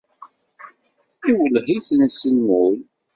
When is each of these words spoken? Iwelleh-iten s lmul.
Iwelleh-iten 1.29 2.01
s 2.09 2.19
lmul. 2.35 2.75